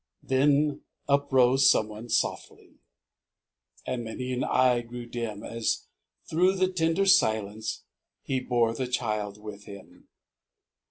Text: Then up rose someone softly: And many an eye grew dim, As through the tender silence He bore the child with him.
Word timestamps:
Then 0.23 0.81
up 1.07 1.31
rose 1.31 1.69
someone 1.69 2.09
softly: 2.09 2.79
And 3.85 4.03
many 4.03 4.33
an 4.33 4.43
eye 4.43 4.81
grew 4.81 5.05
dim, 5.05 5.43
As 5.43 5.85
through 6.27 6.55
the 6.55 6.71
tender 6.71 7.05
silence 7.05 7.83
He 8.23 8.39
bore 8.39 8.73
the 8.73 8.87
child 8.87 9.37
with 9.37 9.65
him. 9.65 10.07